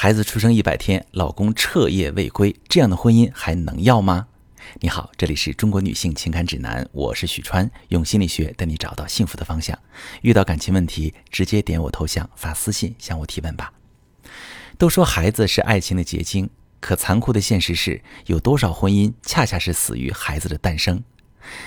[0.00, 4.28] 孩子出生一百天，老公彻夜未归，这样的婚姻还能要吗？
[4.78, 9.76] 你好，这里是中国女性情感指南，我是许川，用心理学带你找到幸福的方向。
[10.22, 13.72] 遇到感情问题，直接点我头像发私信向我提问吧。
[14.78, 21.02] 都说孩子是爱情的结晶，可残酷的现实是，有多少婚姻恰恰是死于孩子的诞生？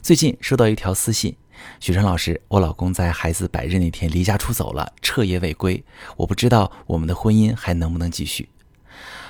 [0.00, 1.36] 最近收到一条私信。
[1.80, 5.84] 许川老师，我老公在孩子百日那天离家出走了，彻夜未归。
[6.16, 8.48] 我不知道我们的婚姻还能不能继续。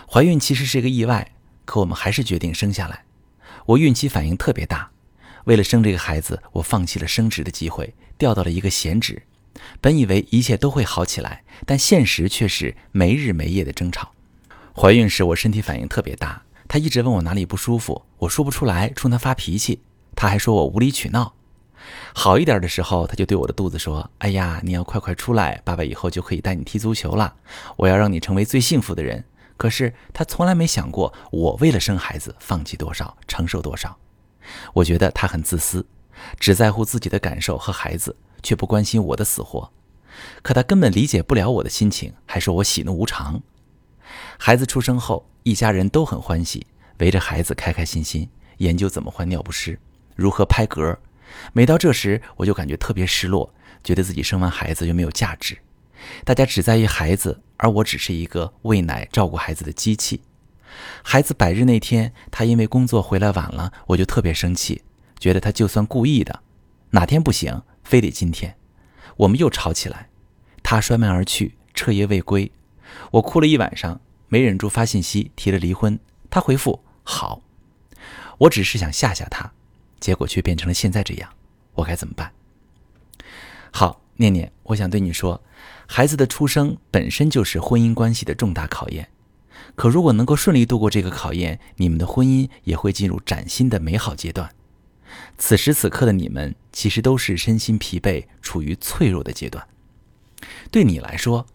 [0.09, 1.33] 怀孕其实是个意外，
[1.65, 3.05] 可我们还是决定生下来。
[3.67, 4.91] 我孕期反应特别大，
[5.45, 9.23] 为了生这个孩子，我放弃了升职的机会，调到了一个闲职。
[9.81, 14.13] 本以为一切都会好起来，但现实却是没日没夜的争吵。
[14.77, 19.81] 怀孕时我身体反应特别大，他一直问我哪里不舒服，我说不出来，冲他发脾气，
[20.15, 21.35] 他还说我无理取闹。
[22.15, 27.35] 好一点的时候，他就对我的肚子说：“哎呀，你要快快出来，爸爸以后就可以带你踢足球了。
[27.77, 29.25] 我要让你成为最幸福的人。”
[29.57, 33.97] 可是他从来没想过，我为了生孩子放弃多少，承受多少。
[34.73, 35.87] 我觉得他很自私，
[36.41, 39.71] 只在乎自己的感受和孩子，却不关心我的死活。
[40.43, 43.41] 可他根本理解不了我的心情，还说我喜怒无常。
[44.39, 46.67] 孩子出生后，一家人都很欢喜，
[46.99, 49.79] 围着孩子开开心心研究怎么换尿不湿，
[50.17, 50.97] 如何拍嗝。
[51.53, 55.59] 每到这时，我就感觉特别失落，觉得自己生完孩子就没有价值。
[56.25, 60.21] 大家只在意孩子，而我只是一个喂奶、照顾孩子的机器。
[61.03, 64.83] 孩子百日那天，他因为工作回来晚了，我就特别生气，
[65.19, 66.41] 觉得他就算故意的，
[66.91, 68.57] 哪天不行，非得今天。
[69.19, 70.09] 我们又吵起来，
[70.63, 72.51] 他摔门而去，彻夜未归。
[73.13, 75.99] 我哭了一晚上，没忍住发信息提了离婚。
[76.29, 77.43] 他回复好，
[78.39, 79.53] 我只是想吓吓他。
[80.05, 81.31] 结果却变成了现在这样，
[81.73, 82.31] 我该怎么办？
[83.71, 85.43] 好，念念，我想对你说，
[85.87, 89.09] 孩子的出生本身就是婚姻关系的重大考验。
[89.75, 94.55] 可如果能够顺利度过这个考验，你们的婚姻也会进入崭新的美好阶段。
[95.39, 99.67] 此时此刻的你们，其实都是身心疲惫、处于脆弱的阶段。
[100.71, 101.47] 对你来说，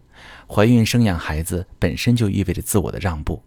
[0.48, 3.44] 怀孕生养孩子本身就意味着自我的让步，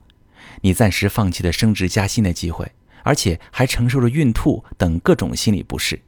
[0.62, 2.72] 你暂时放弃了升职加薪的机会。
[3.04, 6.02] 而且还承受着孕吐等各种心理不适，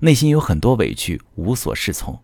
[0.00, 2.20] 内心有很多委屈，无所适从。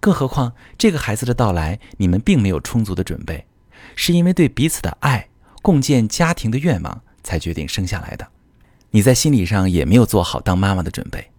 [0.00, 3.46] 更何况这个孩子的到来，你们并没有充足的准备，
[3.94, 5.28] 是因为对彼此的爱、
[5.62, 8.28] 共建家庭的愿望才决定生下来的。
[8.90, 11.30] 你在心理上也没有做好当妈妈的准备。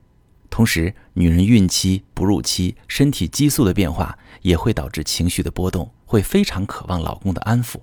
[0.50, 7.78] 同时，女人孕期、哺乳期，身体激素的变化也会导致情绪的波动，会非常渴望老公的安抚。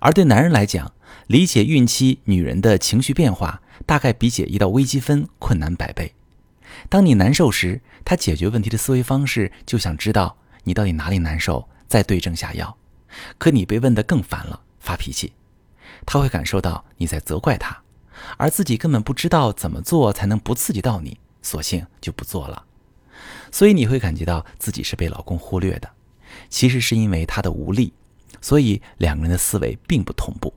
[0.00, 0.92] 而对男人来讲，
[1.26, 6.14] 理解孕期女人的情绪变化，大概比解一道微积分困难百倍。
[6.88, 12.76] 当你难受时，他解决问题的思维方式就想知道你到底哪里难受，再对症下药。
[13.38, 15.32] 可你被问得更烦了，发脾气，
[16.04, 17.80] 他会感受到你在责怪他，
[18.36, 22.64] 而自己根本不知道怎么做才能不刺激到你，索性就不做了。
[23.52, 25.88] 所以你会感觉到自己是被老公忽略的，
[26.50, 27.92] 其实是因为他的无力。
[28.44, 30.52] 所以两个人的思维并不同步。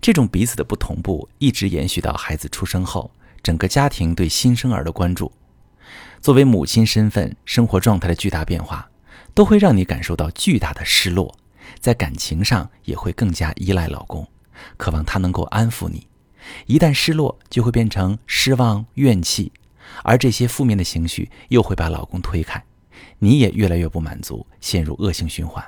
[0.00, 3.10] 这种彼此的不同步一直延续到孩子出生后，
[3.42, 5.32] 整个家庭对新生儿的关注，
[6.20, 8.88] 作为母亲身份、生活状态的巨大变化，
[9.34, 11.36] 都会让你感受到巨大的失落，
[11.80, 14.24] 在感情上也会更加依赖老公，
[14.76, 16.06] 渴望他能够安抚你。
[16.66, 19.50] 一旦失落，就会变成失望、怨气，
[20.04, 22.64] 而这些负面的情绪又会把老公推开，
[23.18, 25.62] 你也越来越不满足，陷入恶性循环。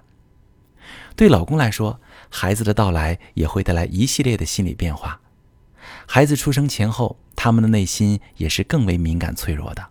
[1.16, 5.20] 对老公来说，孩子的到来也会带来一系列的心理变化。
[6.06, 9.88] 孩子出生前后，他们的内心也是更为敏感脆弱的。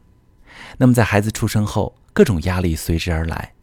[0.78, 3.54] 那么，在孩子出生后，各种压力随之而来，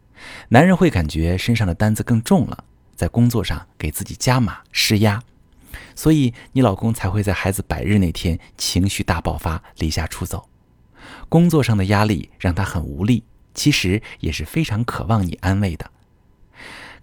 [0.50, 2.64] 男人会感觉身上的担子更重了，
[2.94, 5.22] 在工作上给自己加码施压，
[5.94, 10.48] 所以你老公才会在孩子百日那天情绪大爆发，离家出走。
[11.28, 13.24] 工作上的压力让他很无力，
[13.54, 15.90] 其实也是非常渴望你安慰的。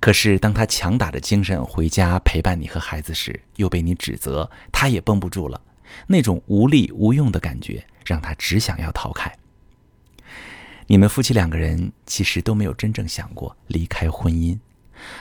[0.05, 5.59] 可是，当他强打着精神回家陪伴你和孩子时，又被你指责，他也绷不住了。
[6.05, 9.35] 那种无力无用的感觉，让他只想要逃开。
[10.85, 14.59] 你们夫妻两个人其实都没有真正想过离开婚姻，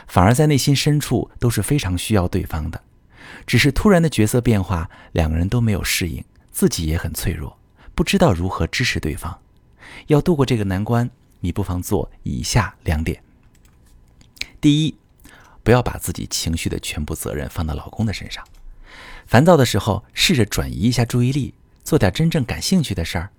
[0.07, 2.79] 反而在内心深处都是非常需要对方的。
[3.47, 6.23] 只是突然的角色变化，两个人都没有适应，
[6.53, 7.59] 自己也很脆弱，
[7.95, 9.41] 不知道如何支持对方。
[10.09, 11.09] 要度过这个难关，
[11.41, 13.19] 你不妨做以下两点。
[14.65, 14.95] 第一，
[15.63, 18.43] 不要把自己情绪的全部责任放到老公的身上。
[19.27, 21.53] 烦躁的时候，试着转移一下注意力，
[21.83, 23.31] 做点真正感兴趣的事儿。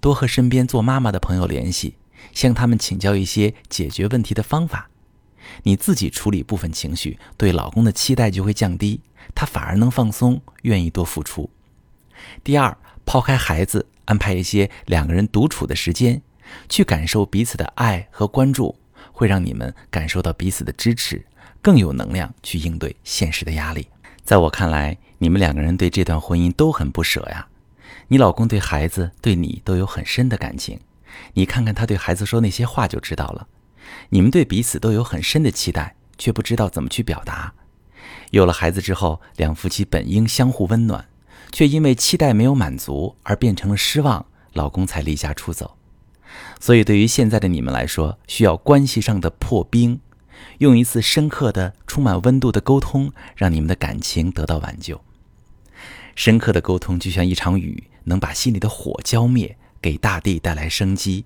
[0.00, 1.94] 多和身边做妈妈的朋友联系，
[2.32, 4.90] 向他们请教一些解决问题的方法。
[5.62, 9.00] 你自己处理部分情绪，对老公的期待就会降低，
[9.36, 11.48] 他反而能放松，愿意多付出。
[12.42, 16.20] 第二，抛开孩子，安排一些两个人独处的时间，
[16.68, 18.76] 去感受彼此的爱和关注，
[19.12, 21.24] 会让你们感受到彼此的支持，
[21.62, 23.88] 更有能量去应对现实的压力。
[24.24, 27.46] 在我看来，你们两个人对这段婚姻都很不舍呀。
[28.08, 30.80] 你老公对孩子、对你都有很深的感情，
[31.34, 33.46] 你看看他对孩子说那些话就知道了。
[34.10, 37.52] 你们对彼此都有很深的期待，却不知道怎么去表达。
[38.30, 41.06] 有了孩子之后，两夫妻本应相互温暖，
[41.52, 45.75] 却因为期待没有满足而变成了失望，老公才离家出走。
[46.60, 50.00] 所以，对于现在的你们来说，需要关系上的破冰，
[50.58, 55.00] 用一次深刻的、充满温度的沟通，让你们的感情得到挽救。
[56.14, 61.24] 深刻的沟通就像一场雨，能把心里的火浇灭，给大地带来生机。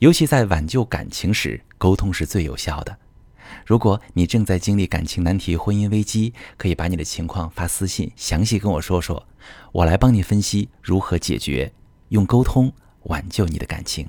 [0.00, 2.98] 尤其在挽救感情时，沟通是最有效的。
[3.66, 9.26] 如果你正在经历感情难题、婚姻危机，可以把你的情况发私信，详细跟我说说，
[9.72, 11.72] 我来帮你分析如何解决，
[12.10, 12.72] 用沟通
[13.04, 14.08] 挽救你的感情。